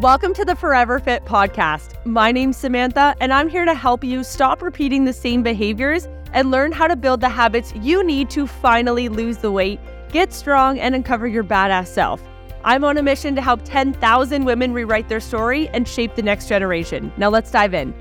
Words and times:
Welcome 0.00 0.34
to 0.34 0.44
the 0.44 0.54
Forever 0.54 0.98
Fit 0.98 1.24
podcast. 1.24 1.94
My 2.04 2.30
name's 2.30 2.58
Samantha, 2.58 3.16
and 3.18 3.32
I'm 3.32 3.48
here 3.48 3.64
to 3.64 3.72
help 3.72 4.04
you 4.04 4.24
stop 4.24 4.60
repeating 4.60 5.06
the 5.06 5.12
same 5.14 5.42
behaviors 5.42 6.06
and 6.34 6.50
learn 6.50 6.70
how 6.72 6.86
to 6.86 6.96
build 6.96 7.22
the 7.22 7.30
habits 7.30 7.72
you 7.76 8.04
need 8.04 8.28
to 8.28 8.46
finally 8.46 9.08
lose 9.08 9.38
the 9.38 9.50
weight, 9.50 9.80
get 10.10 10.34
strong, 10.34 10.78
and 10.78 10.94
uncover 10.94 11.26
your 11.26 11.44
badass 11.44 11.86
self. 11.86 12.22
I'm 12.62 12.84
on 12.84 12.98
a 12.98 13.02
mission 13.02 13.34
to 13.36 13.40
help 13.40 13.62
10,000 13.64 14.44
women 14.44 14.74
rewrite 14.74 15.08
their 15.08 15.18
story 15.18 15.70
and 15.70 15.88
shape 15.88 16.14
the 16.14 16.22
next 16.22 16.46
generation. 16.46 17.10
Now 17.16 17.30
let's 17.30 17.50
dive 17.50 17.72
in. 17.72 17.94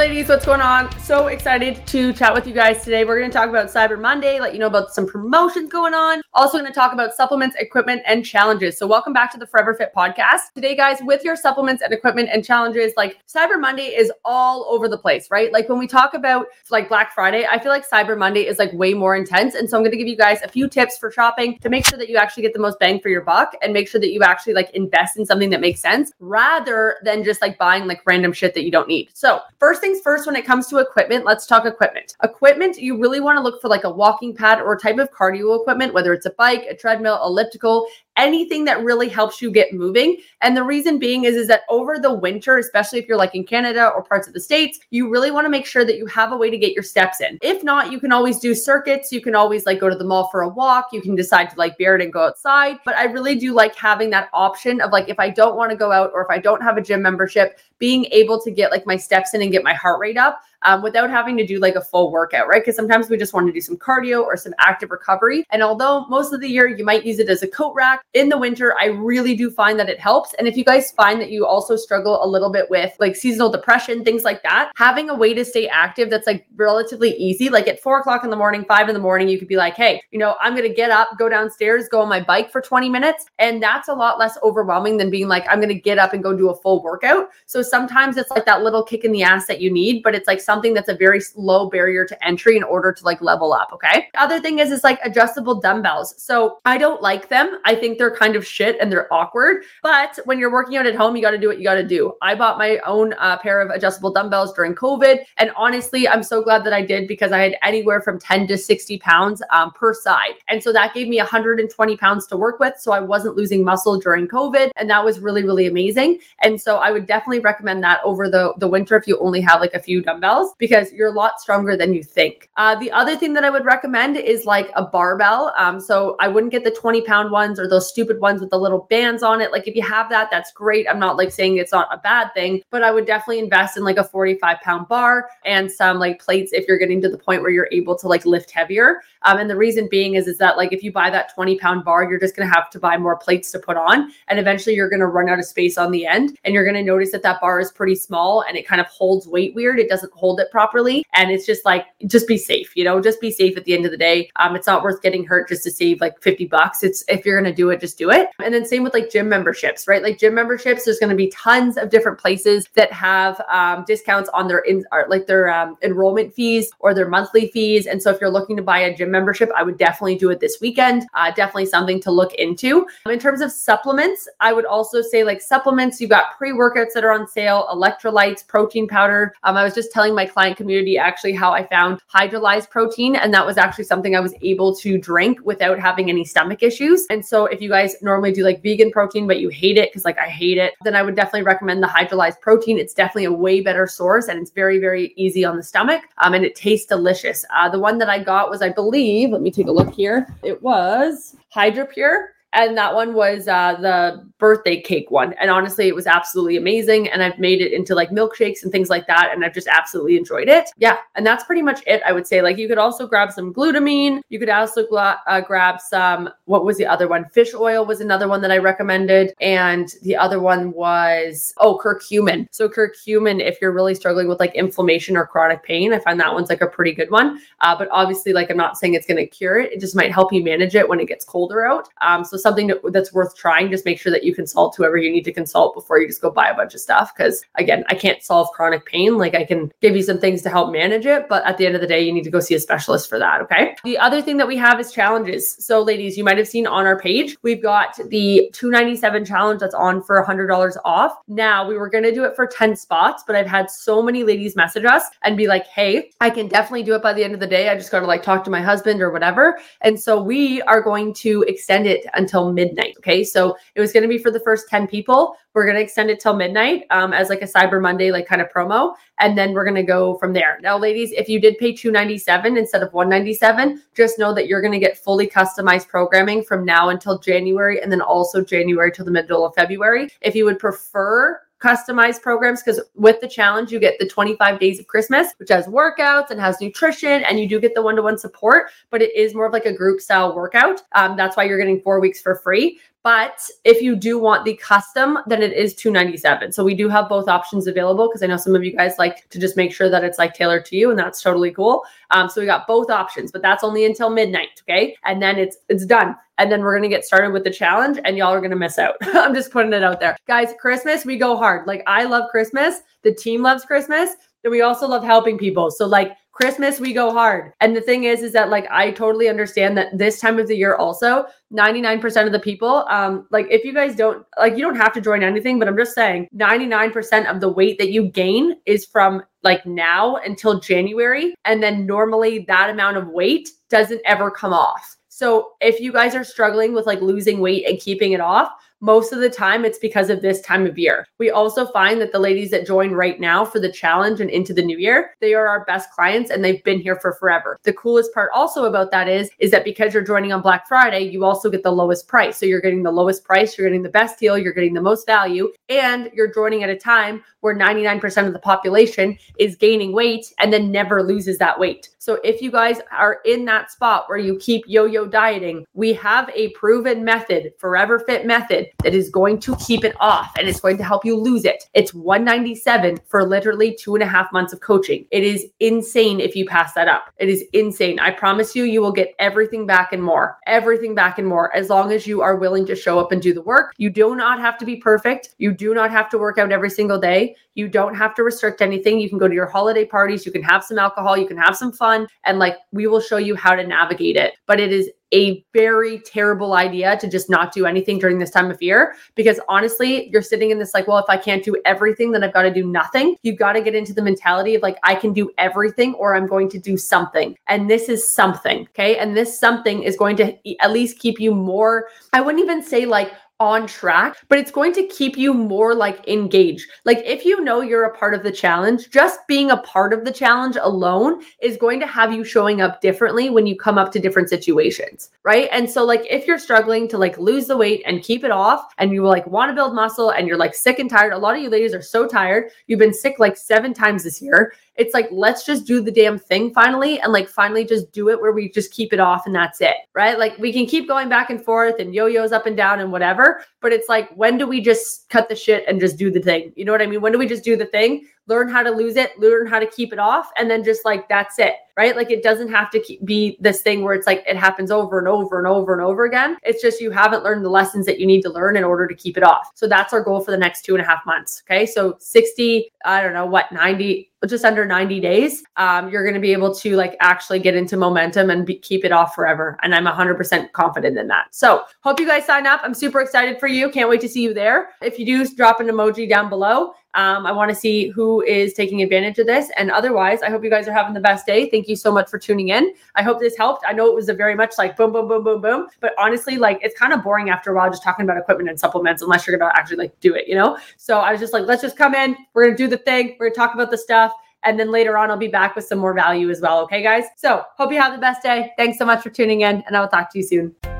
Ladies, 0.00 0.28
what's 0.28 0.46
going 0.46 0.62
on? 0.62 0.90
So 1.00 1.26
excited 1.26 1.86
to 1.88 2.14
chat 2.14 2.32
with 2.32 2.46
you 2.46 2.54
guys 2.54 2.82
today. 2.82 3.04
We're 3.04 3.18
going 3.18 3.30
to 3.30 3.36
talk 3.36 3.50
about 3.50 3.68
Cyber 3.68 4.00
Monday, 4.00 4.40
let 4.40 4.54
you 4.54 4.58
know 4.58 4.66
about 4.66 4.94
some 4.94 5.06
promotions 5.06 5.70
going 5.70 5.92
on. 5.92 6.22
Also 6.32 6.56
going 6.56 6.64
to 6.64 6.74
talk 6.74 6.94
about 6.94 7.12
supplements, 7.12 7.54
equipment, 7.58 8.00
and 8.06 8.24
challenges. 8.24 8.78
So 8.78 8.86
welcome 8.86 9.12
back 9.12 9.30
to 9.32 9.38
the 9.38 9.46
Forever 9.46 9.74
Fit 9.74 9.92
podcast. 9.94 10.54
Today 10.54 10.74
guys, 10.74 11.00
with 11.02 11.22
your 11.22 11.36
supplements 11.36 11.82
and 11.82 11.92
equipment 11.92 12.30
and 12.32 12.42
challenges, 12.42 12.94
like 12.96 13.18
Cyber 13.28 13.60
Monday 13.60 13.88
is 13.88 14.10
all 14.24 14.64
over 14.70 14.88
the 14.88 14.96
place, 14.96 15.30
right? 15.30 15.52
Like 15.52 15.68
when 15.68 15.78
we 15.78 15.86
talk 15.86 16.14
about 16.14 16.46
like 16.70 16.88
Black 16.88 17.12
Friday, 17.12 17.46
I 17.50 17.58
feel 17.58 17.70
like 17.70 17.86
Cyber 17.86 18.16
Monday 18.16 18.46
is 18.46 18.58
like 18.58 18.72
way 18.72 18.94
more 18.94 19.14
intense. 19.14 19.54
And 19.54 19.68
so 19.68 19.76
I'm 19.76 19.82
going 19.82 19.90
to 19.90 19.98
give 19.98 20.08
you 20.08 20.16
guys 20.16 20.40
a 20.42 20.48
few 20.48 20.66
tips 20.66 20.96
for 20.96 21.10
shopping 21.10 21.58
to 21.58 21.68
make 21.68 21.84
sure 21.84 21.98
that 21.98 22.08
you 22.08 22.16
actually 22.16 22.44
get 22.44 22.54
the 22.54 22.58
most 22.58 22.78
bang 22.78 23.00
for 23.00 23.10
your 23.10 23.20
buck 23.20 23.52
and 23.60 23.74
make 23.74 23.86
sure 23.86 24.00
that 24.00 24.12
you 24.12 24.22
actually 24.22 24.54
like 24.54 24.70
invest 24.70 25.18
in 25.18 25.26
something 25.26 25.50
that 25.50 25.60
makes 25.60 25.80
sense 25.80 26.10
rather 26.20 26.96
than 27.04 27.22
just 27.22 27.42
like 27.42 27.58
buying 27.58 27.86
like 27.86 28.00
random 28.06 28.32
shit 28.32 28.54
that 28.54 28.64
you 28.64 28.70
don't 28.70 28.88
need. 28.88 29.10
So, 29.12 29.40
first 29.58 29.80
First 29.80 29.89
things 29.90 30.02
first, 30.02 30.26
when 30.26 30.36
it 30.36 30.46
comes 30.46 30.68
to 30.68 30.78
equipment, 30.78 31.24
let's 31.24 31.46
talk 31.46 31.66
equipment. 31.66 32.16
Equipment, 32.22 32.78
you 32.78 32.98
really 32.98 33.20
want 33.20 33.36
to 33.36 33.42
look 33.42 33.60
for 33.60 33.68
like 33.68 33.84
a 33.84 33.90
walking 33.90 34.34
pad 34.34 34.60
or 34.60 34.76
type 34.76 34.98
of 34.98 35.10
cardio 35.10 35.60
equipment, 35.60 35.92
whether 35.92 36.12
it's 36.12 36.26
a 36.26 36.30
bike, 36.30 36.64
a 36.68 36.76
treadmill, 36.76 37.20
elliptical, 37.24 37.86
anything 38.20 38.64
that 38.66 38.84
really 38.84 39.08
helps 39.08 39.40
you 39.40 39.50
get 39.50 39.72
moving. 39.72 40.18
And 40.42 40.56
the 40.56 40.62
reason 40.62 40.98
being 40.98 41.24
is, 41.24 41.36
is 41.36 41.48
that 41.48 41.62
over 41.68 41.98
the 41.98 42.12
winter, 42.12 42.58
especially 42.58 42.98
if 42.98 43.08
you're 43.08 43.16
like 43.16 43.34
in 43.34 43.44
Canada 43.44 43.88
or 43.88 44.02
parts 44.02 44.28
of 44.28 44.34
the 44.34 44.40
States, 44.40 44.78
you 44.90 45.10
really 45.10 45.30
want 45.30 45.46
to 45.46 45.50
make 45.50 45.66
sure 45.66 45.84
that 45.84 45.96
you 45.96 46.06
have 46.06 46.32
a 46.32 46.36
way 46.36 46.50
to 46.50 46.58
get 46.58 46.72
your 46.72 46.82
steps 46.82 47.20
in. 47.20 47.38
If 47.42 47.64
not, 47.64 47.90
you 47.90 47.98
can 47.98 48.12
always 48.12 48.38
do 48.38 48.54
circuits. 48.54 49.10
You 49.10 49.20
can 49.20 49.34
always 49.34 49.66
like 49.66 49.80
go 49.80 49.88
to 49.88 49.96
the 49.96 50.04
mall 50.04 50.28
for 50.28 50.42
a 50.42 50.48
walk. 50.48 50.88
You 50.92 51.00
can 51.00 51.14
decide 51.14 51.50
to 51.50 51.58
like 51.58 51.78
bear 51.78 51.96
it 51.96 52.02
and 52.02 52.12
go 52.12 52.24
outside. 52.24 52.78
But 52.84 52.96
I 52.96 53.04
really 53.04 53.36
do 53.36 53.54
like 53.54 53.74
having 53.74 54.10
that 54.10 54.28
option 54.32 54.80
of 54.80 54.92
like, 54.92 55.08
if 55.08 55.18
I 55.18 55.30
don't 55.30 55.56
want 55.56 55.70
to 55.70 55.76
go 55.76 55.90
out 55.90 56.10
or 56.14 56.22
if 56.22 56.28
I 56.30 56.38
don't 56.38 56.62
have 56.62 56.76
a 56.76 56.82
gym 56.82 57.02
membership, 57.02 57.58
being 57.78 58.04
able 58.06 58.40
to 58.42 58.50
get 58.50 58.70
like 58.70 58.86
my 58.86 58.96
steps 58.96 59.34
in 59.34 59.42
and 59.42 59.50
get 59.50 59.64
my 59.64 59.74
heart 59.74 59.98
rate 59.98 60.18
up 60.18 60.42
um, 60.62 60.82
without 60.82 61.10
having 61.10 61.36
to 61.36 61.46
do 61.46 61.58
like 61.58 61.74
a 61.74 61.80
full 61.80 62.10
workout, 62.10 62.48
right? 62.48 62.62
Because 62.62 62.76
sometimes 62.76 63.08
we 63.08 63.16
just 63.16 63.32
want 63.32 63.46
to 63.46 63.52
do 63.52 63.60
some 63.60 63.76
cardio 63.76 64.22
or 64.22 64.36
some 64.36 64.54
active 64.58 64.90
recovery. 64.90 65.44
And 65.50 65.62
although 65.62 66.06
most 66.06 66.32
of 66.32 66.40
the 66.40 66.48
year 66.48 66.68
you 66.68 66.84
might 66.84 67.04
use 67.04 67.18
it 67.18 67.28
as 67.28 67.42
a 67.42 67.48
coat 67.48 67.74
rack, 67.74 68.04
in 68.14 68.28
the 68.28 68.38
winter, 68.38 68.74
I 68.78 68.86
really 68.86 69.36
do 69.36 69.50
find 69.50 69.78
that 69.78 69.88
it 69.88 70.00
helps. 70.00 70.34
And 70.34 70.48
if 70.48 70.56
you 70.56 70.64
guys 70.64 70.90
find 70.92 71.20
that 71.20 71.30
you 71.30 71.46
also 71.46 71.76
struggle 71.76 72.22
a 72.22 72.26
little 72.26 72.50
bit 72.50 72.68
with 72.70 72.94
like 72.98 73.16
seasonal 73.16 73.50
depression, 73.50 74.04
things 74.04 74.24
like 74.24 74.42
that, 74.42 74.72
having 74.76 75.10
a 75.10 75.14
way 75.14 75.34
to 75.34 75.44
stay 75.44 75.68
active 75.68 76.10
that's 76.10 76.26
like 76.26 76.46
relatively 76.56 77.10
easy, 77.16 77.48
like 77.48 77.68
at 77.68 77.80
four 77.80 77.98
o'clock 78.00 78.24
in 78.24 78.30
the 78.30 78.36
morning, 78.36 78.64
five 78.64 78.88
in 78.88 78.94
the 78.94 79.00
morning, 79.00 79.28
you 79.28 79.38
could 79.38 79.48
be 79.48 79.56
like, 79.56 79.74
hey, 79.74 80.02
you 80.10 80.18
know, 80.18 80.36
I'm 80.40 80.54
going 80.54 80.68
to 80.68 80.74
get 80.74 80.90
up, 80.90 81.10
go 81.18 81.28
downstairs, 81.28 81.88
go 81.88 82.00
on 82.02 82.08
my 82.08 82.20
bike 82.20 82.50
for 82.50 82.60
20 82.60 82.88
minutes. 82.88 83.26
And 83.38 83.62
that's 83.62 83.88
a 83.88 83.94
lot 83.94 84.18
less 84.18 84.36
overwhelming 84.42 84.96
than 84.96 85.10
being 85.10 85.28
like, 85.28 85.44
I'm 85.48 85.58
going 85.58 85.68
to 85.68 85.74
get 85.74 85.98
up 85.98 86.12
and 86.12 86.22
go 86.22 86.36
do 86.36 86.50
a 86.50 86.56
full 86.56 86.82
workout. 86.82 87.28
So 87.46 87.62
sometimes 87.62 88.16
it's 88.16 88.30
like 88.30 88.44
that 88.46 88.62
little 88.62 88.82
kick 88.82 89.04
in 89.04 89.12
the 89.12 89.22
ass 89.22 89.46
that 89.46 89.60
you 89.60 89.72
need, 89.72 90.02
but 90.02 90.14
it's 90.14 90.26
like 90.26 90.40
something 90.50 90.74
that's 90.74 90.88
a 90.88 90.94
very 90.96 91.20
low 91.36 91.70
barrier 91.70 92.04
to 92.04 92.26
entry 92.26 92.56
in 92.56 92.64
order 92.64 92.92
to 92.92 93.04
like 93.04 93.22
level 93.22 93.52
up. 93.52 93.70
Okay. 93.72 94.08
Other 94.18 94.40
thing 94.40 94.58
is, 94.58 94.72
is 94.72 94.82
like 94.82 94.98
adjustable 95.04 95.60
dumbbells. 95.60 96.20
So 96.20 96.58
I 96.64 96.76
don't 96.76 97.00
like 97.00 97.28
them. 97.28 97.60
I 97.64 97.76
think 97.76 97.98
they're 97.98 98.16
kind 98.16 98.34
of 98.34 98.44
shit 98.44 98.76
and 98.80 98.90
they're 98.90 99.06
awkward. 99.14 99.62
But 99.80 100.18
when 100.24 100.40
you're 100.40 100.50
working 100.50 100.76
out 100.76 100.86
at 100.86 100.96
home, 100.96 101.14
you 101.14 101.22
got 101.22 101.30
to 101.30 101.38
do 101.38 101.46
what 101.46 101.58
you 101.58 101.64
got 101.64 101.74
to 101.74 101.86
do. 101.86 102.14
I 102.20 102.34
bought 102.34 102.58
my 102.58 102.78
own 102.84 103.12
uh, 103.12 103.36
pair 103.38 103.60
of 103.60 103.70
adjustable 103.70 104.12
dumbbells 104.12 104.52
during 104.54 104.74
COVID. 104.74 105.20
And 105.36 105.52
honestly, 105.56 106.08
I'm 106.08 106.24
so 106.24 106.42
glad 106.42 106.64
that 106.64 106.72
I 106.72 106.82
did 106.82 107.06
because 107.06 107.30
I 107.30 107.38
had 107.38 107.54
anywhere 107.62 108.00
from 108.00 108.18
10 108.18 108.48
to 108.48 108.58
60 108.58 108.98
pounds 108.98 109.40
um, 109.50 109.70
per 109.70 109.94
side. 109.94 110.34
And 110.48 110.60
so 110.60 110.72
that 110.72 110.94
gave 110.94 111.06
me 111.06 111.18
120 111.18 111.96
pounds 111.96 112.26
to 112.26 112.36
work 112.36 112.58
with. 112.58 112.74
So 112.78 112.90
I 112.90 112.98
wasn't 112.98 113.36
losing 113.36 113.62
muscle 113.62 114.00
during 114.00 114.26
COVID. 114.26 114.72
And 114.74 114.90
that 114.90 115.04
was 115.04 115.20
really, 115.20 115.44
really 115.44 115.68
amazing. 115.68 116.18
And 116.40 116.60
so 116.60 116.78
I 116.78 116.90
would 116.90 117.06
definitely 117.06 117.38
recommend 117.38 117.84
that 117.84 118.00
over 118.02 118.28
the, 118.28 118.52
the 118.58 118.66
winter 118.66 118.96
if 118.96 119.06
you 119.06 119.16
only 119.20 119.40
have 119.42 119.60
like 119.60 119.74
a 119.74 119.80
few 119.80 120.02
dumbbells 120.02 120.39
because 120.58 120.92
you're 120.92 121.08
a 121.08 121.12
lot 121.12 121.40
stronger 121.40 121.76
than 121.76 121.94
you 121.94 122.02
think. 122.02 122.50
Uh, 122.56 122.74
the 122.76 122.90
other 122.90 123.16
thing 123.16 123.32
that 123.34 123.44
I 123.44 123.50
would 123.50 123.64
recommend 123.64 124.16
is 124.16 124.44
like 124.44 124.70
a 124.74 124.84
barbell. 124.84 125.52
Um, 125.56 125.80
so 125.80 126.16
I 126.20 126.28
wouldn't 126.28 126.52
get 126.52 126.64
the 126.64 126.70
20 126.70 127.02
pound 127.02 127.30
ones 127.30 127.58
or 127.58 127.68
those 127.68 127.88
stupid 127.88 128.20
ones 128.20 128.40
with 128.40 128.50
the 128.50 128.58
little 128.58 128.86
bands 128.90 129.22
on 129.22 129.40
it. 129.40 129.52
Like 129.52 129.66
if 129.66 129.74
you 129.74 129.82
have 129.82 130.08
that, 130.10 130.30
that's 130.30 130.52
great. 130.52 130.86
I'm 130.88 130.98
not 130.98 131.16
like 131.16 131.32
saying 131.32 131.56
it's 131.56 131.72
not 131.72 131.88
a 131.92 131.98
bad 131.98 132.32
thing, 132.34 132.62
but 132.70 132.82
I 132.82 132.90
would 132.90 133.06
definitely 133.06 133.38
invest 133.40 133.76
in 133.76 133.84
like 133.84 133.96
a 133.96 134.04
45 134.04 134.58
pound 134.60 134.88
bar 134.88 135.28
and 135.44 135.70
some 135.70 135.98
like 135.98 136.20
plates 136.20 136.52
if 136.52 136.66
you're 136.68 136.78
getting 136.78 137.00
to 137.02 137.08
the 137.08 137.18
point 137.18 137.42
where 137.42 137.50
you're 137.50 137.68
able 137.72 137.96
to 137.96 138.08
like 138.08 138.24
lift 138.26 138.50
heavier. 138.50 139.00
Um, 139.22 139.38
and 139.38 139.50
the 139.50 139.56
reason 139.56 139.88
being 139.90 140.14
is, 140.14 140.26
is 140.26 140.38
that 140.38 140.56
like 140.56 140.72
if 140.72 140.82
you 140.82 140.92
buy 140.92 141.10
that 141.10 141.34
20 141.34 141.58
pound 141.58 141.84
bar, 141.84 142.08
you're 142.08 142.20
just 142.20 142.36
going 142.36 142.48
to 142.48 142.54
have 142.54 142.70
to 142.70 142.78
buy 142.78 142.96
more 142.96 143.16
plates 143.16 143.50
to 143.52 143.58
put 143.58 143.76
on. 143.76 144.12
And 144.28 144.38
eventually 144.38 144.74
you're 144.74 144.88
going 144.88 145.00
to 145.00 145.06
run 145.06 145.28
out 145.28 145.38
of 145.38 145.44
space 145.44 145.76
on 145.76 145.90
the 145.90 146.06
end. 146.06 146.38
And 146.44 146.54
you're 146.54 146.64
going 146.64 146.76
to 146.76 146.82
notice 146.82 147.12
that 147.12 147.22
that 147.22 147.40
bar 147.40 147.60
is 147.60 147.72
pretty 147.72 147.94
small 147.94 148.42
and 148.46 148.56
it 148.56 148.66
kind 148.66 148.80
of 148.80 148.86
holds 148.86 149.26
weight 149.26 149.54
weird. 149.54 149.78
It 149.78 149.88
doesn't 149.88 150.12
hold 150.12 150.29
it 150.38 150.50
properly. 150.52 151.04
And 151.14 151.30
it's 151.30 151.46
just 151.46 151.64
like, 151.64 151.86
just 152.06 152.28
be 152.28 152.38
safe, 152.38 152.76
you 152.76 152.84
know, 152.84 153.00
just 153.00 153.20
be 153.20 153.32
safe 153.32 153.56
at 153.56 153.64
the 153.64 153.74
end 153.74 153.84
of 153.84 153.90
the 153.90 153.96
day. 153.96 154.30
Um, 154.36 154.54
it's 154.54 154.66
not 154.66 154.84
worth 154.84 155.02
getting 155.02 155.24
hurt 155.24 155.48
just 155.48 155.64
to 155.64 155.70
save 155.70 156.00
like 156.00 156.20
50 156.22 156.46
bucks. 156.46 156.84
It's 156.84 157.04
if 157.08 157.26
you're 157.26 157.40
going 157.40 157.50
to 157.50 157.56
do 157.56 157.70
it, 157.70 157.80
just 157.80 157.98
do 157.98 158.10
it. 158.10 158.28
And 158.42 158.54
then 158.54 158.64
same 158.64 158.82
with 158.84 158.94
like 158.94 159.10
gym 159.10 159.28
memberships, 159.28 159.88
right? 159.88 160.02
Like 160.02 160.18
gym 160.18 160.34
memberships, 160.34 160.84
there's 160.84 160.98
going 160.98 161.10
to 161.10 161.16
be 161.16 161.30
tons 161.30 161.76
of 161.76 161.90
different 161.90 162.18
places 162.18 162.68
that 162.74 162.92
have 162.92 163.40
um, 163.50 163.84
discounts 163.86 164.28
on 164.34 164.46
their 164.46 164.60
in 164.60 164.84
like 165.08 165.26
their 165.26 165.52
um, 165.52 165.76
enrollment 165.82 166.34
fees 166.34 166.70
or 166.78 166.94
their 166.94 167.08
monthly 167.08 167.48
fees. 167.48 167.86
And 167.86 168.02
so 168.02 168.10
if 168.10 168.20
you're 168.20 168.30
looking 168.30 168.56
to 168.56 168.62
buy 168.62 168.80
a 168.80 168.94
gym 168.94 169.10
membership, 169.10 169.50
I 169.56 169.62
would 169.62 169.78
definitely 169.78 170.16
do 170.16 170.30
it 170.30 170.40
this 170.40 170.58
weekend. 170.60 171.06
Uh, 171.14 171.30
definitely 171.32 171.66
something 171.66 172.00
to 172.02 172.10
look 172.10 172.34
into. 172.34 172.86
In 173.06 173.18
terms 173.18 173.40
of 173.40 173.50
supplements, 173.50 174.28
I 174.40 174.52
would 174.52 174.66
also 174.66 175.02
say 175.02 175.24
like 175.24 175.40
supplements, 175.40 176.00
you've 176.00 176.10
got 176.10 176.36
pre 176.36 176.52
workouts 176.52 176.92
that 176.94 177.04
are 177.04 177.12
on 177.12 177.26
sale, 177.26 177.66
electrolytes, 177.70 178.46
protein 178.46 178.86
powder. 178.86 179.34
Um, 179.42 179.56
I 179.56 179.64
was 179.64 179.74
just 179.74 179.92
telling 179.92 180.14
my 180.14 180.19
client 180.26 180.56
community 180.56 180.98
actually 180.98 181.32
how 181.32 181.52
I 181.52 181.66
found 181.66 182.00
hydrolyzed 182.12 182.70
protein, 182.70 183.16
and 183.16 183.32
that 183.34 183.46
was 183.46 183.58
actually 183.58 183.84
something 183.84 184.16
I 184.16 184.20
was 184.20 184.34
able 184.42 184.74
to 184.76 184.98
drink 184.98 185.38
without 185.44 185.78
having 185.78 186.08
any 186.08 186.24
stomach 186.24 186.62
issues. 186.62 187.06
And 187.10 187.24
so 187.24 187.46
if 187.46 187.60
you 187.60 187.68
guys 187.68 187.96
normally 188.02 188.32
do 188.32 188.44
like 188.44 188.62
vegan 188.62 188.90
protein, 188.90 189.26
but 189.26 189.40
you 189.40 189.48
hate 189.48 189.76
it 189.76 189.90
because 189.90 190.04
like 190.04 190.18
I 190.18 190.28
hate 190.28 190.58
it, 190.58 190.74
then 190.84 190.94
I 190.94 191.02
would 191.02 191.16
definitely 191.16 191.42
recommend 191.42 191.82
the 191.82 191.86
hydrolyzed 191.86 192.40
protein. 192.40 192.78
It's 192.78 192.94
definitely 192.94 193.24
a 193.24 193.32
way 193.32 193.60
better 193.60 193.86
source 193.86 194.28
and 194.28 194.40
it's 194.40 194.50
very, 194.50 194.78
very 194.78 195.12
easy 195.16 195.44
on 195.44 195.56
the 195.56 195.62
stomach. 195.62 196.02
Um, 196.18 196.34
and 196.34 196.44
it 196.44 196.54
tastes 196.54 196.86
delicious. 196.86 197.44
Uh, 197.54 197.68
the 197.68 197.78
one 197.78 197.98
that 197.98 198.08
I 198.08 198.22
got 198.22 198.50
was, 198.50 198.62
I 198.62 198.70
believe, 198.70 199.30
let 199.30 199.42
me 199.42 199.50
take 199.50 199.66
a 199.66 199.72
look 199.72 199.92
here. 199.92 200.26
It 200.42 200.62
was 200.62 201.36
HydraPure 201.54 202.28
and 202.52 202.76
that 202.76 202.94
one 202.94 203.14
was 203.14 203.46
uh, 203.46 203.76
the 203.80 204.28
birthday 204.38 204.80
cake 204.80 205.10
one. 205.10 205.34
And 205.34 205.50
honestly, 205.50 205.86
it 205.86 205.94
was 205.94 206.06
absolutely 206.06 206.56
amazing. 206.56 207.08
And 207.08 207.22
I've 207.22 207.38
made 207.38 207.60
it 207.60 207.72
into 207.72 207.94
like 207.94 208.10
milkshakes 208.10 208.62
and 208.62 208.72
things 208.72 208.90
like 208.90 209.06
that. 209.06 209.30
And 209.32 209.44
I've 209.44 209.54
just 209.54 209.68
absolutely 209.68 210.16
enjoyed 210.16 210.48
it. 210.48 210.70
Yeah. 210.76 210.96
And 211.14 211.24
that's 211.24 211.44
pretty 211.44 211.62
much 211.62 211.82
it, 211.86 212.02
I 212.04 212.12
would 212.12 212.26
say. 212.26 212.42
Like 212.42 212.58
you 212.58 212.66
could 212.66 212.78
also 212.78 213.06
grab 213.06 213.30
some 213.30 213.54
glutamine. 213.54 214.22
You 214.30 214.40
could 214.40 214.48
also 214.48 214.86
uh, 214.88 215.40
grab 215.42 215.80
some, 215.80 216.30
what 216.46 216.64
was 216.64 216.76
the 216.76 216.86
other 216.86 217.06
one? 217.06 217.26
Fish 217.26 217.54
oil 217.54 217.86
was 217.86 218.00
another 218.00 218.26
one 218.26 218.40
that 218.40 218.50
I 218.50 218.58
recommended. 218.58 219.32
And 219.40 219.88
the 220.02 220.16
other 220.16 220.40
one 220.40 220.72
was, 220.72 221.54
oh, 221.58 221.78
curcumin. 221.78 222.48
So 222.50 222.68
curcumin, 222.68 223.40
if 223.40 223.58
you're 223.60 223.72
really 223.72 223.94
struggling 223.94 224.26
with 224.26 224.40
like 224.40 224.54
inflammation 224.56 225.16
or 225.16 225.26
chronic 225.26 225.62
pain, 225.62 225.92
I 225.92 226.00
find 226.00 226.18
that 226.18 226.32
one's 226.32 226.48
like 226.48 226.62
a 226.62 226.66
pretty 226.66 226.92
good 226.92 227.10
one. 227.10 227.40
Uh, 227.60 227.78
but 227.78 227.88
obviously, 227.92 228.32
like 228.32 228.50
I'm 228.50 228.56
not 228.56 228.76
saying 228.76 228.94
it's 228.94 229.06
going 229.06 229.18
to 229.18 229.26
cure 229.26 229.60
it. 229.60 229.72
It 229.72 229.80
just 229.80 229.94
might 229.94 230.12
help 230.12 230.32
you 230.32 230.42
manage 230.42 230.74
it 230.74 230.88
when 230.88 230.98
it 230.98 231.06
gets 231.06 231.24
colder 231.24 231.64
out. 231.64 231.88
Um, 232.00 232.24
so 232.24 232.39
something 232.42 232.72
that's 232.90 233.12
worth 233.12 233.36
trying. 233.36 233.70
Just 233.70 233.84
make 233.84 234.00
sure 234.00 234.12
that 234.12 234.24
you 234.24 234.34
consult 234.34 234.76
whoever 234.76 234.96
you 234.96 235.10
need 235.10 235.24
to 235.24 235.32
consult 235.32 235.74
before 235.74 236.00
you 236.00 236.06
just 236.06 236.20
go 236.20 236.30
buy 236.30 236.48
a 236.48 236.54
bunch 236.54 236.74
of 236.74 236.80
stuff. 236.80 237.12
Because 237.16 237.44
again, 237.56 237.84
I 237.88 237.94
can't 237.94 238.22
solve 238.22 238.50
chronic 238.52 238.86
pain. 238.86 239.18
Like 239.18 239.34
I 239.34 239.44
can 239.44 239.72
give 239.80 239.96
you 239.96 240.02
some 240.02 240.18
things 240.18 240.42
to 240.42 240.50
help 240.50 240.72
manage 240.72 241.06
it, 241.06 241.28
but 241.28 241.44
at 241.44 241.58
the 241.58 241.66
end 241.66 241.74
of 241.74 241.80
the 241.80 241.86
day, 241.86 242.02
you 242.02 242.12
need 242.12 242.24
to 242.24 242.30
go 242.30 242.40
see 242.40 242.54
a 242.54 242.60
specialist 242.60 243.08
for 243.08 243.18
that. 243.18 243.40
Okay. 243.42 243.76
The 243.84 243.98
other 243.98 244.22
thing 244.22 244.36
that 244.38 244.48
we 244.48 244.56
have 244.56 244.80
is 244.80 244.92
challenges. 244.92 245.56
So, 245.58 245.82
ladies, 245.82 246.16
you 246.16 246.24
might 246.24 246.38
have 246.38 246.48
seen 246.48 246.66
on 246.66 246.86
our 246.86 246.98
page, 246.98 247.36
we've 247.42 247.62
got 247.62 247.96
the 248.08 248.50
297 248.52 249.24
challenge 249.24 249.60
that's 249.60 249.74
on 249.74 250.02
for 250.02 250.24
$100 250.24 250.76
off. 250.84 251.16
Now, 251.28 251.66
we 251.66 251.76
were 251.76 251.88
going 251.88 252.04
to 252.04 252.14
do 252.14 252.24
it 252.24 252.36
for 252.36 252.46
10 252.46 252.76
spots, 252.76 253.24
but 253.26 253.36
I've 253.36 253.46
had 253.46 253.70
so 253.70 254.02
many 254.02 254.24
ladies 254.24 254.56
message 254.56 254.84
us 254.84 255.04
and 255.22 255.36
be 255.36 255.46
like, 255.46 255.66
hey, 255.66 256.10
I 256.20 256.30
can 256.30 256.48
definitely 256.48 256.82
do 256.82 256.94
it 256.94 257.02
by 257.02 257.12
the 257.12 257.24
end 257.24 257.34
of 257.34 257.40
the 257.40 257.46
day. 257.46 257.68
I 257.68 257.76
just 257.76 257.90
got 257.90 258.00
to 258.00 258.06
like 258.06 258.22
talk 258.22 258.44
to 258.44 258.50
my 258.50 258.62
husband 258.62 259.02
or 259.02 259.10
whatever. 259.10 259.58
And 259.80 259.98
so 259.98 260.22
we 260.22 260.62
are 260.62 260.80
going 260.80 261.14
to 261.14 261.42
extend 261.48 261.86
it 261.86 262.06
until 262.14 262.29
until 262.30 262.52
midnight. 262.52 262.94
Okay. 262.98 263.24
So 263.24 263.56
it 263.74 263.80
was 263.80 263.92
going 263.92 264.02
to 264.02 264.08
be 264.08 264.18
for 264.18 264.30
the 264.30 264.40
first 264.40 264.68
10 264.68 264.86
people. 264.86 265.34
We're 265.52 265.64
going 265.64 265.76
to 265.76 265.82
extend 265.82 266.10
it 266.10 266.20
till 266.20 266.36
midnight 266.36 266.84
um, 266.90 267.12
as 267.12 267.28
like 267.28 267.42
a 267.42 267.46
Cyber 267.46 267.82
Monday, 267.82 268.12
like 268.12 268.26
kind 268.26 268.40
of 268.40 268.48
promo. 268.48 268.94
And 269.18 269.36
then 269.36 269.52
we're 269.52 269.64
going 269.64 269.74
to 269.74 269.82
go 269.82 270.16
from 270.18 270.32
there. 270.32 270.58
Now, 270.62 270.78
ladies, 270.78 271.10
if 271.12 271.28
you 271.28 271.40
did 271.40 271.58
pay 271.58 271.74
297 271.74 272.56
instead 272.56 272.82
of 272.82 272.92
197, 272.92 273.82
just 273.94 274.18
know 274.18 274.32
that 274.34 274.46
you're 274.46 274.60
going 274.60 274.72
to 274.72 274.78
get 274.78 274.96
fully 274.96 275.26
customized 275.26 275.88
programming 275.88 276.44
from 276.44 276.64
now 276.64 276.90
until 276.90 277.18
January 277.18 277.82
and 277.82 277.90
then 277.90 278.00
also 278.00 278.44
January 278.44 278.92
till 278.92 279.04
the 279.04 279.10
middle 279.10 279.44
of 279.44 279.54
February. 279.54 280.08
If 280.20 280.36
you 280.36 280.44
would 280.44 280.58
prefer 280.58 281.40
customized 281.60 282.22
programs 282.22 282.62
because 282.62 282.80
with 282.94 283.20
the 283.20 283.28
challenge 283.28 283.70
you 283.70 283.78
get 283.78 283.98
the 283.98 284.08
25 284.08 284.58
days 284.58 284.80
of 284.80 284.86
christmas 284.86 285.28
which 285.38 285.50
has 285.50 285.66
workouts 285.66 286.30
and 286.30 286.40
has 286.40 286.60
nutrition 286.60 287.22
and 287.24 287.38
you 287.38 287.46
do 287.46 287.60
get 287.60 287.74
the 287.74 287.82
one-to-one 287.82 288.18
support 288.18 288.70
but 288.90 289.02
it 289.02 289.14
is 289.14 289.34
more 289.34 289.46
of 289.46 289.52
like 289.52 289.66
a 289.66 289.72
group 289.72 290.00
style 290.00 290.34
workout. 290.34 290.82
Um, 290.94 291.16
that's 291.16 291.36
why 291.36 291.44
you're 291.44 291.58
getting 291.58 291.80
four 291.80 292.00
weeks 292.00 292.20
for 292.20 292.36
free 292.36 292.78
but 293.02 293.40
if 293.64 293.80
you 293.80 293.96
do 293.96 294.18
want 294.18 294.44
the 294.44 294.54
custom, 294.56 295.18
then 295.26 295.42
it 295.42 295.52
is 295.54 295.74
297. 295.74 296.52
So 296.52 296.62
we 296.62 296.74
do 296.74 296.88
have 296.88 297.08
both 297.08 297.28
options 297.28 297.66
available 297.66 298.08
because 298.08 298.22
I 298.22 298.26
know 298.26 298.36
some 298.36 298.54
of 298.54 298.62
you 298.62 298.76
guys 298.76 298.98
like 298.98 299.28
to 299.30 299.38
just 299.38 299.56
make 299.56 299.72
sure 299.72 299.88
that 299.88 300.04
it's 300.04 300.18
like 300.18 300.34
tailored 300.34 300.66
to 300.66 300.76
you, 300.76 300.90
and 300.90 300.98
that's 300.98 301.22
totally 301.22 301.50
cool. 301.50 301.82
Um, 302.10 302.28
so 302.28 302.40
we 302.40 302.46
got 302.46 302.66
both 302.66 302.90
options, 302.90 303.32
but 303.32 303.42
that's 303.42 303.64
only 303.64 303.86
until 303.86 304.10
midnight, 304.10 304.62
okay? 304.62 304.96
And 305.04 305.22
then 305.22 305.38
it's 305.38 305.56
it's 305.68 305.86
done. 305.86 306.14
And 306.36 306.52
then 306.52 306.60
we're 306.62 306.76
gonna 306.76 306.88
get 306.88 307.04
started 307.04 307.32
with 307.32 307.44
the 307.44 307.50
challenge, 307.50 307.98
and 308.04 308.16
y'all 308.16 308.32
are 308.32 308.40
gonna 308.40 308.56
miss 308.56 308.78
out. 308.78 308.96
I'm 309.02 309.34
just 309.34 309.50
putting 309.50 309.72
it 309.72 309.82
out 309.82 310.00
there, 310.00 310.16
guys. 310.26 310.52
Christmas, 310.60 311.04
we 311.06 311.16
go 311.16 311.36
hard. 311.36 311.66
Like 311.66 311.82
I 311.86 312.04
love 312.04 312.30
Christmas. 312.30 312.80
The 313.02 313.14
team 313.14 313.42
loves 313.42 313.64
Christmas. 313.64 314.10
And 314.42 314.50
we 314.50 314.62
also 314.62 314.88
love 314.88 315.04
helping 315.04 315.36
people. 315.36 315.70
So 315.70 315.86
like 315.86 316.16
Christmas, 316.40 316.80
we 316.80 316.94
go 316.94 317.12
hard. 317.12 317.52
And 317.60 317.76
the 317.76 317.82
thing 317.82 318.04
is, 318.04 318.22
is 318.22 318.32
that 318.32 318.48
like 318.48 318.66
I 318.70 318.92
totally 318.92 319.28
understand 319.28 319.76
that 319.76 319.98
this 319.98 320.18
time 320.20 320.38
of 320.38 320.48
the 320.48 320.56
year 320.56 320.74
also, 320.74 321.26
99% 321.52 322.24
of 322.24 322.32
the 322.32 322.38
people, 322.38 322.86
um, 322.88 323.26
like 323.30 323.46
if 323.50 323.62
you 323.62 323.74
guys 323.74 323.94
don't 323.94 324.24
like 324.38 324.56
you 324.56 324.62
don't 324.62 324.74
have 324.76 324.94
to 324.94 325.02
join 325.02 325.22
anything, 325.22 325.58
but 325.58 325.68
I'm 325.68 325.76
just 325.76 325.94
saying 325.94 326.28
99% 326.34 327.30
of 327.30 327.40
the 327.42 327.48
weight 327.50 327.76
that 327.76 327.90
you 327.90 328.04
gain 328.04 328.56
is 328.64 328.86
from 328.86 329.22
like 329.42 329.66
now 329.66 330.16
until 330.16 330.60
January. 330.60 331.34
And 331.44 331.62
then 331.62 331.84
normally 331.84 332.46
that 332.48 332.70
amount 332.70 332.96
of 332.96 333.08
weight 333.08 333.50
doesn't 333.68 334.00
ever 334.06 334.30
come 334.30 334.54
off. 334.54 334.96
So 335.08 335.50
if 335.60 335.78
you 335.78 335.92
guys 335.92 336.14
are 336.14 336.24
struggling 336.24 336.72
with 336.72 336.86
like 336.86 337.02
losing 337.02 337.40
weight 337.40 337.66
and 337.68 337.78
keeping 337.78 338.12
it 338.12 338.20
off, 338.20 338.50
most 338.80 339.12
of 339.12 339.20
the 339.20 339.30
time 339.30 339.64
it's 339.64 339.78
because 339.78 340.10
of 340.10 340.22
this 340.22 340.40
time 340.40 340.66
of 340.66 340.78
year. 340.78 341.06
We 341.18 341.30
also 341.30 341.66
find 341.66 342.00
that 342.00 342.12
the 342.12 342.18
ladies 342.18 342.50
that 342.50 342.66
join 342.66 342.92
right 342.92 343.20
now 343.20 343.44
for 343.44 343.60
the 343.60 343.70
challenge 343.70 344.20
and 344.20 344.30
into 344.30 344.54
the 344.54 344.62
new 344.62 344.78
year, 344.78 345.14
they 345.20 345.34
are 345.34 345.46
our 345.46 345.64
best 345.66 345.90
clients 345.92 346.30
and 346.30 346.42
they've 346.42 346.64
been 346.64 346.80
here 346.80 346.96
for 346.96 347.12
forever. 347.14 347.58
The 347.62 347.72
coolest 347.74 348.12
part 348.14 348.30
also 348.34 348.64
about 348.64 348.90
that 348.90 349.08
is 349.08 349.30
is 349.38 349.50
that 349.50 349.64
because 349.64 349.92
you're 349.92 350.02
joining 350.02 350.32
on 350.32 350.42
Black 350.42 350.66
Friday, 350.66 351.00
you 351.00 351.24
also 351.24 351.50
get 351.50 351.62
the 351.62 351.70
lowest 351.70 352.08
price. 352.08 352.38
So 352.38 352.46
you're 352.46 352.60
getting 352.60 352.82
the 352.82 352.90
lowest 352.90 353.24
price, 353.24 353.56
you're 353.56 353.68
getting 353.68 353.82
the 353.82 353.88
best 353.88 354.18
deal, 354.18 354.38
you're 354.38 354.52
getting 354.52 354.74
the 354.74 354.80
most 354.80 355.06
value, 355.06 355.52
and 355.68 356.10
you're 356.14 356.32
joining 356.32 356.62
at 356.62 356.70
a 356.70 356.76
time 356.76 357.22
where 357.40 357.56
99% 357.56 358.26
of 358.26 358.32
the 358.32 358.38
population 358.38 359.16
is 359.38 359.56
gaining 359.56 359.92
weight 359.92 360.32
and 360.38 360.52
then 360.52 360.70
never 360.70 361.02
loses 361.02 361.38
that 361.38 361.58
weight. 361.58 361.88
So 361.98 362.18
if 362.24 362.42
you 362.42 362.50
guys 362.50 362.80
are 362.92 363.20
in 363.24 363.44
that 363.46 363.70
spot 363.70 364.08
where 364.08 364.18
you 364.18 364.36
keep 364.38 364.64
yo-yo 364.66 365.06
dieting, 365.06 365.66
we 365.74 365.92
have 365.94 366.30
a 366.34 366.50
proven 366.50 367.04
method, 367.04 367.52
Forever 367.58 367.98
Fit 367.98 368.26
method 368.26 368.69
that 368.82 368.94
is 368.94 369.10
going 369.10 369.38
to 369.40 369.56
keep 369.56 369.84
it 369.84 369.94
off 370.00 370.32
and 370.38 370.48
it's 370.48 370.60
going 370.60 370.76
to 370.76 370.84
help 370.84 371.04
you 371.04 371.16
lose 371.16 371.44
it. 371.44 371.64
It's 371.74 371.94
197 371.94 373.00
for 373.06 373.24
literally 373.24 373.74
two 373.74 373.94
and 373.94 374.02
a 374.02 374.06
half 374.06 374.32
months 374.32 374.52
of 374.52 374.60
coaching. 374.60 375.06
It 375.10 375.22
is 375.22 375.46
insane 375.60 376.20
if 376.20 376.34
you 376.34 376.46
pass 376.46 376.72
that 376.74 376.88
up. 376.88 377.12
It 377.18 377.28
is 377.28 377.44
insane. 377.52 377.98
I 377.98 378.10
promise 378.10 378.54
you, 378.54 378.64
you 378.64 378.80
will 378.80 378.92
get 378.92 379.14
everything 379.18 379.66
back 379.66 379.92
and 379.92 380.02
more, 380.02 380.38
everything 380.46 380.94
back 380.94 381.18
and 381.18 381.26
more, 381.26 381.54
as 381.54 381.68
long 381.68 381.92
as 381.92 382.06
you 382.06 382.22
are 382.22 382.36
willing 382.36 382.66
to 382.66 382.76
show 382.76 382.98
up 382.98 383.12
and 383.12 383.20
do 383.20 383.34
the 383.34 383.42
work. 383.42 383.72
You 383.76 383.90
do 383.90 384.14
not 384.14 384.40
have 384.40 384.58
to 384.58 384.64
be 384.64 384.76
perfect. 384.76 385.34
You 385.38 385.52
do 385.52 385.74
not 385.74 385.90
have 385.90 386.08
to 386.10 386.18
work 386.18 386.38
out 386.38 386.52
every 386.52 386.70
single 386.70 386.98
day. 386.98 387.36
You 387.54 387.68
don't 387.68 387.94
have 387.94 388.14
to 388.14 388.22
restrict 388.22 388.62
anything. 388.62 389.00
You 389.00 389.08
can 389.08 389.18
go 389.18 389.28
to 389.28 389.34
your 389.34 389.46
holiday 389.46 389.84
parties. 389.84 390.24
You 390.24 390.32
can 390.32 390.42
have 390.42 390.64
some 390.64 390.78
alcohol. 390.78 391.16
You 391.16 391.26
can 391.26 391.36
have 391.36 391.56
some 391.56 391.72
fun. 391.72 392.06
And 392.24 392.38
like, 392.38 392.56
we 392.72 392.86
will 392.86 393.00
show 393.00 393.16
you 393.16 393.34
how 393.34 393.54
to 393.54 393.66
navigate 393.66 394.16
it. 394.16 394.34
But 394.46 394.60
it 394.60 394.72
is 394.72 394.90
a 395.12 395.44
very 395.52 395.98
terrible 396.00 396.54
idea 396.54 396.96
to 396.98 397.08
just 397.08 397.28
not 397.28 397.52
do 397.52 397.66
anything 397.66 397.98
during 397.98 398.18
this 398.18 398.30
time 398.30 398.50
of 398.50 398.60
year 398.62 398.94
because 399.14 399.40
honestly, 399.48 400.08
you're 400.10 400.22
sitting 400.22 400.50
in 400.50 400.58
this 400.58 400.74
like, 400.74 400.86
well, 400.86 400.98
if 400.98 401.06
I 401.08 401.16
can't 401.16 401.44
do 401.44 401.56
everything, 401.64 402.12
then 402.12 402.22
I've 402.22 402.32
got 402.32 402.42
to 402.42 402.52
do 402.52 402.66
nothing. 402.66 403.16
You've 403.22 403.38
got 403.38 403.52
to 403.54 403.60
get 403.60 403.74
into 403.74 403.92
the 403.92 404.02
mentality 404.02 404.54
of 404.54 404.62
like, 404.62 404.78
I 404.82 404.94
can 404.94 405.12
do 405.12 405.30
everything 405.38 405.94
or 405.94 406.14
I'm 406.14 406.26
going 406.26 406.48
to 406.50 406.58
do 406.58 406.76
something. 406.76 407.36
And 407.48 407.68
this 407.68 407.88
is 407.88 408.14
something. 408.14 408.66
Okay. 408.70 408.98
And 408.98 409.16
this 409.16 409.38
something 409.38 409.82
is 409.82 409.96
going 409.96 410.16
to 410.16 410.36
at 410.60 410.70
least 410.70 410.98
keep 410.98 411.20
you 411.20 411.34
more, 411.34 411.88
I 412.12 412.20
wouldn't 412.20 412.42
even 412.42 412.62
say 412.62 412.86
like, 412.86 413.12
on 413.40 413.66
track, 413.66 414.18
but 414.28 414.38
it's 414.38 414.50
going 414.50 414.72
to 414.74 414.86
keep 414.86 415.16
you 415.16 415.34
more 415.34 415.74
like 415.74 416.06
engaged. 416.06 416.70
Like 416.84 416.98
if 416.98 417.24
you 417.24 417.40
know 417.40 417.62
you're 417.62 417.84
a 417.84 417.96
part 417.96 418.14
of 418.14 418.22
the 418.22 418.30
challenge, 418.30 418.90
just 418.90 419.26
being 419.26 419.50
a 419.50 419.56
part 419.56 419.92
of 419.92 420.04
the 420.04 420.12
challenge 420.12 420.56
alone 420.60 421.22
is 421.42 421.56
going 421.56 421.80
to 421.80 421.86
have 421.86 422.12
you 422.12 422.22
showing 422.22 422.60
up 422.60 422.82
differently 422.82 423.30
when 423.30 423.46
you 423.46 423.56
come 423.56 423.78
up 423.78 423.90
to 423.92 423.98
different 423.98 424.28
situations, 424.28 425.10
right? 425.24 425.48
And 425.50 425.68
so 425.68 425.84
like 425.84 426.06
if 426.08 426.26
you're 426.26 426.38
struggling 426.38 426.86
to 426.88 426.98
like 426.98 427.18
lose 427.18 427.46
the 427.46 427.56
weight 427.56 427.82
and 427.86 428.02
keep 428.02 428.24
it 428.24 428.30
off 428.30 428.74
and 428.78 428.92
you 428.92 429.04
like 429.04 429.26
want 429.26 429.50
to 429.50 429.54
build 429.54 429.74
muscle 429.74 430.10
and 430.10 430.28
you're 430.28 430.36
like 430.36 430.54
sick 430.54 430.78
and 430.78 430.90
tired, 430.90 431.14
a 431.14 431.18
lot 431.18 431.34
of 431.34 431.42
you 431.42 431.48
ladies 431.48 431.74
are 431.74 431.82
so 431.82 432.06
tired. 432.06 432.50
You've 432.66 432.78
been 432.78 432.94
sick 432.94 433.18
like 433.18 433.36
7 433.36 433.72
times 433.72 434.04
this 434.04 434.20
year 434.20 434.52
it's 434.80 434.94
like 434.94 435.08
let's 435.12 435.44
just 435.44 435.66
do 435.66 435.82
the 435.82 435.92
damn 435.92 436.18
thing 436.18 436.54
finally 436.54 436.98
and 437.02 437.12
like 437.12 437.28
finally 437.28 437.66
just 437.66 437.92
do 437.92 438.08
it 438.08 438.18
where 438.18 438.32
we 438.32 438.48
just 438.48 438.72
keep 438.72 438.94
it 438.94 438.98
off 438.98 439.26
and 439.26 439.34
that's 439.34 439.60
it 439.60 439.76
right? 439.94 440.18
Like 440.18 440.38
we 440.38 440.54
can 440.54 440.64
keep 440.64 440.88
going 440.88 441.10
back 441.10 441.28
and 441.28 441.44
forth 441.44 441.78
and 441.78 441.94
yo-yos 441.94 442.32
up 442.32 442.46
and 442.46 442.56
down 442.56 442.80
and 442.80 442.90
whatever 442.90 443.44
but 443.60 443.74
it's 443.74 443.90
like 443.90 444.10
when 444.16 444.38
do 444.38 444.46
we 444.46 444.58
just 444.62 445.06
cut 445.10 445.28
the 445.28 445.36
shit 445.36 445.64
and 445.68 445.80
just 445.80 445.98
do 445.98 446.10
the 446.10 446.20
thing? 446.20 446.52
You 446.56 446.64
know 446.64 446.72
what 446.72 446.80
i 446.80 446.86
mean? 446.86 447.02
When 447.02 447.12
do 447.12 447.18
we 447.18 447.26
just 447.26 447.44
do 447.44 447.56
the 447.56 447.66
thing 447.66 448.06
learn 448.30 448.48
how 448.48 448.62
to 448.62 448.70
lose 448.70 448.96
it 448.96 449.18
learn 449.18 449.46
how 449.46 449.58
to 449.58 449.66
keep 449.66 449.92
it 449.92 449.98
off 449.98 450.30
and 450.36 450.48
then 450.48 450.62
just 450.62 450.84
like 450.84 451.08
that's 451.08 451.38
it 451.38 451.54
right 451.76 451.96
like 451.96 452.10
it 452.10 452.22
doesn't 452.22 452.48
have 452.48 452.70
to 452.70 452.80
keep, 452.80 453.04
be 453.04 453.36
this 453.40 453.60
thing 453.60 453.82
where 453.82 453.92
it's 453.92 454.06
like 454.06 454.22
it 454.26 454.36
happens 454.36 454.70
over 454.70 454.98
and 454.98 455.08
over 455.08 455.38
and 455.38 455.46
over 455.46 455.72
and 455.72 455.82
over 455.82 456.04
again 456.04 456.36
it's 456.44 456.62
just 456.62 456.80
you 456.80 456.90
haven't 456.90 457.24
learned 457.24 457.44
the 457.44 457.50
lessons 457.50 457.84
that 457.84 457.98
you 457.98 458.06
need 458.06 458.22
to 458.22 458.30
learn 458.30 458.56
in 458.56 458.64
order 458.64 458.86
to 458.86 458.94
keep 458.94 459.16
it 459.16 459.24
off 459.24 459.50
so 459.54 459.66
that's 459.66 459.92
our 459.92 460.02
goal 460.02 460.20
for 460.20 460.30
the 460.30 460.38
next 460.38 460.62
two 460.62 460.74
and 460.74 460.82
a 460.82 460.86
half 460.86 461.04
months 461.04 461.42
okay 461.44 461.66
so 461.66 461.96
60 461.98 462.70
i 462.84 463.02
don't 463.02 463.12
know 463.12 463.26
what 463.26 463.50
90 463.52 464.10
just 464.26 464.44
under 464.44 464.66
90 464.66 465.00
days, 465.00 465.42
um, 465.56 465.88
you're 465.88 466.02
going 466.02 466.14
to 466.14 466.20
be 466.20 466.32
able 466.32 466.54
to 466.54 466.76
like 466.76 466.96
actually 467.00 467.38
get 467.38 467.54
into 467.54 467.76
momentum 467.76 468.28
and 468.28 468.44
be, 468.44 468.56
keep 468.56 468.84
it 468.84 468.92
off 468.92 469.14
forever. 469.14 469.58
And 469.62 469.74
I'm 469.74 469.86
100% 469.86 470.52
confident 470.52 470.98
in 470.98 471.08
that. 471.08 471.34
So 471.34 471.64
hope 471.80 471.98
you 471.98 472.06
guys 472.06 472.26
sign 472.26 472.46
up. 472.46 472.60
I'm 472.62 472.74
super 472.74 473.00
excited 473.00 473.40
for 473.40 473.46
you. 473.46 473.70
Can't 473.70 473.88
wait 473.88 474.00
to 474.02 474.08
see 474.08 474.22
you 474.22 474.34
there. 474.34 474.70
If 474.82 474.98
you 474.98 475.06
do, 475.06 475.26
drop 475.34 475.60
an 475.60 475.68
emoji 475.68 476.08
down 476.08 476.28
below. 476.28 476.74
Um, 476.94 477.24
I 477.26 477.32
want 477.32 477.50
to 477.50 477.54
see 477.54 477.88
who 477.88 478.22
is 478.22 478.52
taking 478.52 478.82
advantage 478.82 479.18
of 479.18 479.26
this. 479.26 479.50
And 479.56 479.70
otherwise, 479.70 480.22
I 480.22 480.30
hope 480.30 480.42
you 480.42 480.50
guys 480.50 480.66
are 480.66 480.72
having 480.72 480.94
the 480.94 481.00
best 481.00 481.24
day. 481.24 481.48
Thank 481.48 481.68
you 481.68 481.76
so 481.76 481.92
much 481.92 482.08
for 482.08 482.18
tuning 482.18 482.48
in. 482.48 482.74
I 482.96 483.02
hope 483.02 483.20
this 483.20 483.36
helped. 483.36 483.64
I 483.66 483.72
know 483.72 483.86
it 483.86 483.94
was 483.94 484.08
a 484.08 484.14
very 484.14 484.34
much 484.34 484.54
like 484.58 484.76
boom, 484.76 484.92
boom, 484.92 485.08
boom, 485.08 485.22
boom, 485.22 485.40
boom. 485.40 485.68
But 485.80 485.92
honestly, 485.98 486.36
like 486.36 486.58
it's 486.62 486.78
kind 486.78 486.92
of 486.92 487.02
boring 487.02 487.30
after 487.30 487.52
a 487.52 487.54
while 487.54 487.70
just 487.70 487.82
talking 487.82 488.04
about 488.04 488.16
equipment 488.16 488.48
and 488.48 488.58
supplements 488.58 489.02
unless 489.02 489.26
you're 489.26 489.38
going 489.38 489.50
to 489.50 489.56
actually 489.56 489.76
like 489.76 490.00
do 490.00 490.14
it, 490.14 490.26
you 490.26 490.34
know? 490.34 490.58
So 490.76 490.98
I 490.98 491.12
was 491.12 491.20
just 491.20 491.32
like, 491.32 491.46
let's 491.46 491.62
just 491.62 491.76
come 491.76 491.94
in. 491.94 492.16
We're 492.34 492.46
going 492.46 492.56
to 492.56 492.62
do 492.64 492.68
the 492.68 492.78
thing. 492.78 493.16
We're 493.18 493.26
going 493.26 493.34
to 493.34 493.38
talk 493.38 493.54
about 493.54 493.70
the 493.70 493.78
stuff. 493.78 494.12
And 494.42 494.58
then 494.58 494.70
later 494.70 494.96
on, 494.96 495.10
I'll 495.10 495.16
be 495.16 495.28
back 495.28 495.54
with 495.54 495.66
some 495.66 495.78
more 495.78 495.92
value 495.92 496.30
as 496.30 496.40
well. 496.40 496.60
Okay, 496.60 496.82
guys? 496.82 497.04
So 497.16 497.44
hope 497.56 497.72
you 497.72 497.80
have 497.80 497.92
the 497.92 497.98
best 497.98 498.22
day. 498.22 498.52
Thanks 498.56 498.78
so 498.78 498.86
much 498.86 499.02
for 499.02 499.10
tuning 499.10 499.42
in, 499.42 499.62
and 499.66 499.76
I 499.76 499.80
will 499.80 499.88
talk 499.88 500.10
to 500.12 500.18
you 500.18 500.24
soon. 500.24 500.79